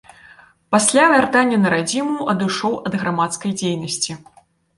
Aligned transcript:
Пасля 0.75 1.03
вяртання 1.11 1.57
на 1.65 1.69
радзіму 1.73 2.17
адышоў 2.33 2.73
ад 2.91 2.99
грамадскай 3.03 3.51
дзейнасці. 3.61 4.11